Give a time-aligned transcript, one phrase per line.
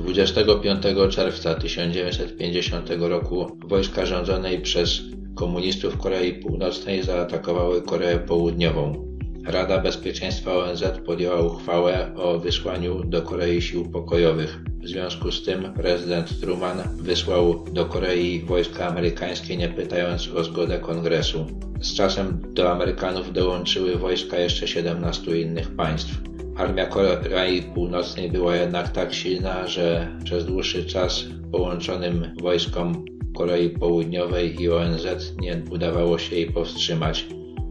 [0.00, 5.00] 25 czerwca 1950 roku wojska rządzonej przez
[5.34, 9.10] komunistów Korei Północnej zaatakowały Koreę Południową.
[9.44, 14.58] Rada Bezpieczeństwa ONZ podjęła uchwałę o wysłaniu do Korei sił pokojowych.
[14.82, 20.78] W związku z tym prezydent Truman wysłał do Korei wojska amerykańskie, nie pytając o zgodę
[20.78, 21.46] kongresu.
[21.80, 26.29] Z czasem do Amerykanów dołączyły wojska jeszcze 17 innych państw.
[26.60, 33.04] Armia Korei Północnej była jednak tak silna, że przez dłuższy czas połączonym wojskom
[33.36, 35.06] Korei Południowej i ONZ
[35.40, 37.26] nie udawało się jej powstrzymać.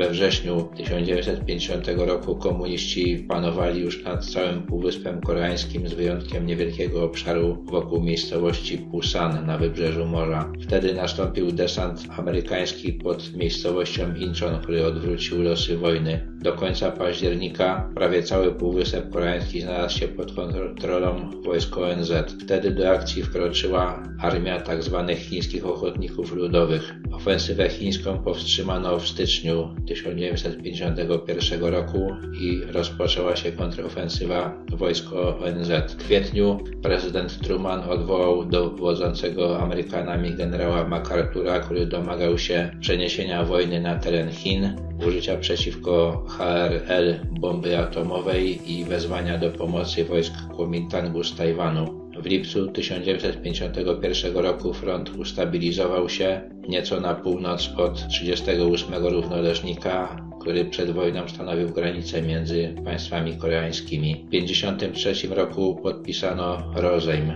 [0.00, 7.64] We wrześniu 1950 roku komuniści panowali już nad całym Półwyspem Koreańskim z wyjątkiem niewielkiego obszaru
[7.64, 10.52] wokół miejscowości Pusan na wybrzeżu morza.
[10.62, 16.30] Wtedy nastąpił desant amerykański pod miejscowością Incheon, który odwrócił losy wojny.
[16.42, 22.12] Do końca października prawie cały Półwysep Koreański znalazł się pod kontrolą wojsk ONZ.
[22.44, 25.04] Wtedy do akcji wkroczyła armia tzw.
[25.08, 26.94] Tak chińskich ochotników ludowych.
[27.12, 35.92] Ofensywę chińską powstrzymano w styczniu 1951 roku i rozpoczęła się kontrofensywa wojsk ONZ.
[35.92, 43.96] W kwietniu prezydent Truman odwołał dowodzącego Amerykanami generała MacArthur'a, który domagał się przeniesienia wojny na
[43.96, 51.99] teren Chin, użycia przeciwko HRL bomby atomowej i wezwania do pomocy wojsk Kuomintangu z Tajwanu.
[52.16, 60.90] W lipcu 1951 roku front ustabilizował się nieco na północ od 38 równoleżnika, który przed
[60.90, 64.14] wojną stanowił granicę między państwami koreańskimi.
[64.14, 67.32] W 1953 roku podpisano rozejm.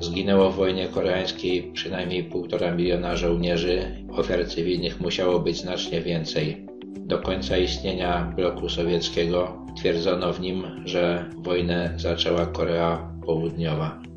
[0.00, 6.66] Zginęło w wojnie koreańskiej przynajmniej 1,5 miliona żołnierzy, ofiar cywilnych musiało być znacznie więcej.
[6.96, 14.07] Do końca istnienia bloku sowieckiego twierdzono w nim, że wojnę zaczęła Korea Południowa.